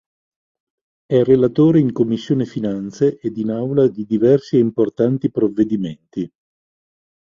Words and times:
È 1.05 1.21
relatore 1.23 1.79
in 1.79 1.91
Commissione 1.91 2.45
Finanze 2.45 3.19
ed 3.19 3.37
in 3.37 3.51
Aula 3.51 3.87
di 3.87 4.07
diversi 4.07 4.55
e 4.55 4.59
importanti 4.61 5.29
provvedimenti. 5.29 6.27